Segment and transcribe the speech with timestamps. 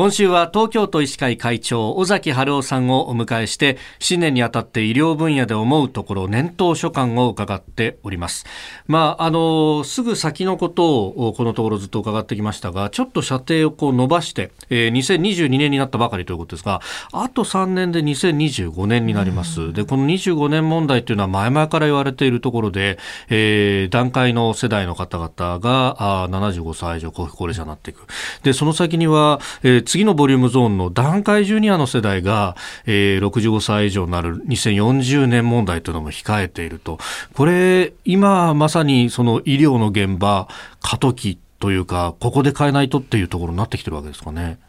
[0.00, 8.46] 今週は東京都医師会会長尾崎春夫さんをお迎えして新年にあたって医療分野で思うところ年頭所感を伺っております。
[8.86, 16.80] まああのすぐ先のことをこのところずっと伺ってきましたがちょっと射程をこう伸ばして、えー、2022年になったばかりということですが
[17.12, 19.74] あと3年で2025年になります。
[19.74, 22.96] でこの25年問題というのは前々から言われているところで、
[23.28, 28.06] えー、段階の世代の方々があ75歳以上高齢者になっていく。
[28.42, 32.54] でその先には、えー次のボリュームゾーンの段階ジュニアの世代が、
[32.86, 36.98] えー、65歳以上になる2040年問題というのも控えていると、
[37.34, 40.46] これ、今まさにその医療の現場、
[40.78, 44.60] 過渡期というか、ここで変えないとっていうところになってきてるわけですかね。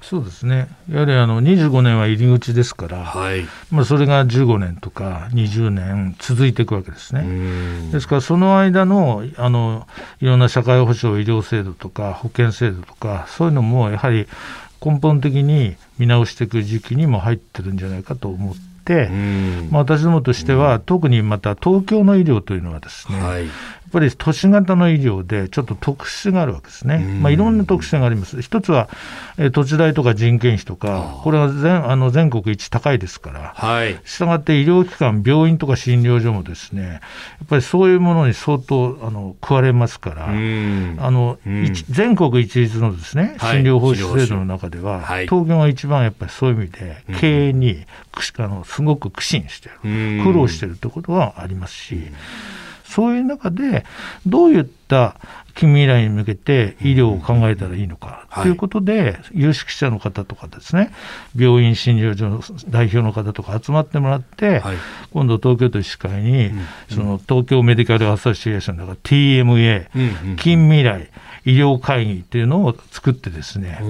[0.00, 7.90] そうですね、やはりあの25年は入り口ですから、はい、まあ、それが15年とか20年続いていくわけですね。
[7.90, 9.86] ですから、その間のあの
[10.20, 14.28] いろんな社会保障、医療制度とか保険制度とか、そういうのもやはり
[14.84, 18.54] 根本的に見直していく時期にも入ってるんじゃないかと思っ
[18.84, 19.08] て、
[19.70, 23.46] まあ、私どもとしては、特にまた東京の医療というのはですね、はい。
[23.46, 23.48] っ
[23.90, 28.88] ぱり都市型の医療でちょっと特殊があるわけですね、まあ、いろんな特殊があります、一つは、
[29.36, 36.98] えー、土地代とか人件費とか、これは全あの全国一高いですから、はい、したがって医療機関、病院とか診療所もですね、や
[37.44, 41.38] っぱりそういうものに相当あの食われますから、あの
[41.90, 47.84] 全国一律のですね診療報酬制度の中では、はい、東京が一番やっぱりそういう意味で、経営に
[48.38, 51.98] あのすごく苦心してる、苦労してるということはありますし。
[52.88, 53.84] そういう中で、
[54.26, 55.16] どういった
[55.54, 60.92] 近未来に向けて医療を考えたらいいのかということで、有識者の方とかですね、
[61.36, 64.62] 病院診療所の代表の方とか集まってもらって、
[65.12, 66.52] 今度、東京都医師会に、
[66.90, 71.10] その東京メディカルアソシエーションだから TMA、近未来
[71.44, 73.80] 医療会議っていうのを作ってですね、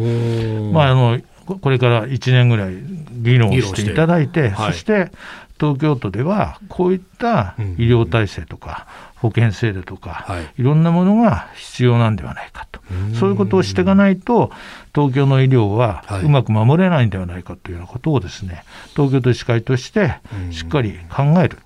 [0.73, 1.21] まあ、あの
[1.57, 2.75] これから1年ぐらい
[3.23, 5.11] 議論していただいて、そして
[5.59, 8.87] 東京都ではこういった医療体制とか
[9.17, 10.27] 保険制度とか、
[10.57, 12.81] い、ろんなものが必要なんではないかと、
[13.19, 14.53] そういうことをしていかないと、
[14.95, 18.63] 東京の医療はうまく守れないんではないかというようなことをですね、
[18.95, 20.15] 東京都医師会として
[20.51, 21.59] しっかり考える。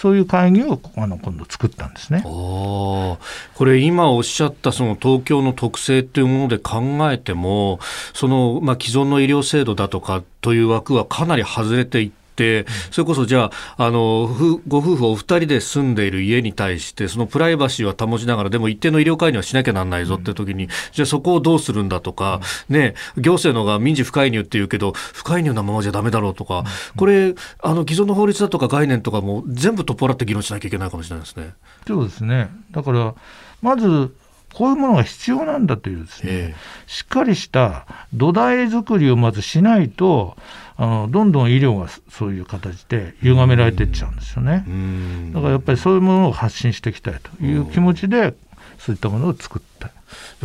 [0.00, 2.22] そういう会議をあの今度作ったんですね。
[2.22, 3.18] こ
[3.60, 7.80] れ、今おっしゃったその東京の特性というもので考えても、
[8.14, 12.18] そのまあ既存の医療制度だとかという枠はかなり外れていって、
[12.90, 14.28] それこそじゃあ、あの、
[14.66, 26.64] ご夫婦お二人で住んでいる家に対して、そのプライバシーは保ちながら、でも一定の医療介入はしなきゃなんないぞって時に、じゃあそこをどうするんだとか、ね、行政のが民事不介入っていうけど、不介入なままじゃだめだろうとか、
[26.96, 31.54] これ、あの、既存の法律だとか概念とかも全部取っ払って議論しなきゃいけないかもしれないですね。
[31.86, 32.50] そうですね。
[32.70, 33.14] だから、
[33.62, 34.14] まず、
[34.54, 40.36] こういうものが必要なんだというですね、えー、しっかりした土台作りをまずしないと、
[40.80, 44.64] あのどんどん医療がそういう形で歪められていっちゃうんですよね。
[45.34, 48.34] だからやっぱりそういうものを発信していきたいという気持ちで、
[48.78, 49.90] そういったものを作った。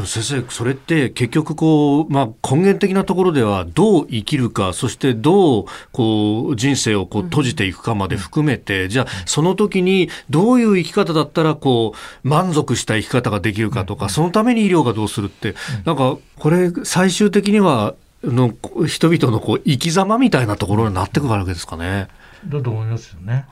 [0.06, 11.94] 先生、それって結局こう、まあ、根源的なところではどう生きるか、そしてどうこう人生をこう閉じていくかまで含めて、うん、じゃあその時にどういう生き方だったらこ
[12.24, 15.54] う満足した生き方ができるかとか、そのために医療がどうするって、
[15.86, 17.94] なんかこれ最終的には
[18.24, 18.54] の
[18.88, 22.08] 人々のこう生き様みたいなところになってくるわけですかね。
[22.48, 23.46] だと思いますよね。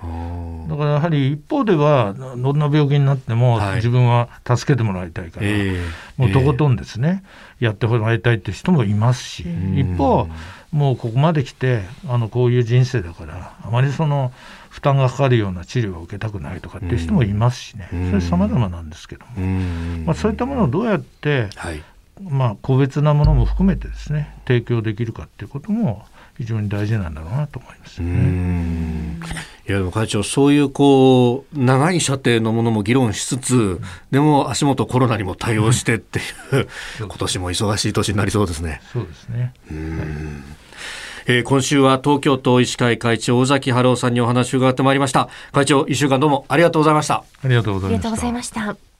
[0.70, 5.78] だからやはり一方ではどんな病気になっても自分は助けてもらいたいから、はい、
[6.18, 7.24] もうとことんですね、
[7.60, 9.46] えー、やってもらいたいって人もいますし、
[9.76, 10.28] 一方
[10.72, 14.32] もうここまで来てあのこういう人生だからあまりその
[14.70, 19.32] 負担がかかるような治療を受けたくないとかっていう人もいますしね、それ様々なんですけども、
[20.06, 21.84] まあ、そういったものをどうやって、はい
[22.30, 26.06] まあ、個別なものも含めてですね提供できるかっていうことも
[26.38, 29.20] 非常に大事なんだろうなと思いますね。
[29.68, 36.68] いやでも会長そういうこう長い射程のものも議論しつつ、うん、でも足元コロナにも対応してっていう、
[37.00, 38.82] 今年も忙しい年になりそうですね。
[38.92, 39.54] そうですね。
[41.28, 45.30] えー、今週は東京都医師会会長尾崎春夫さんにお話を伺ってまいりました。
[45.52, 47.24] 会長一週間どうもありがとうございました。
[47.44, 47.88] ありがとうござ
[48.28, 48.91] いました